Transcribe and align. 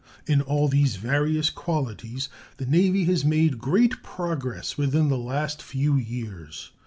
In 0.25 0.41
all 0.41 0.67
these 0.67 0.95
various 0.95 1.51
qualities 1.51 2.27
the 2.57 2.65
Navy 2.65 3.03
has 3.05 3.23
made 3.23 3.59
great 3.59 4.01
progress 4.01 4.75
within 4.75 5.09
the 5.09 5.15
last 5.19 5.61
few 5.61 5.95
years. 5.95 6.71